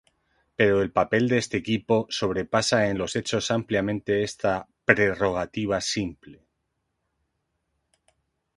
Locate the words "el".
0.81-0.91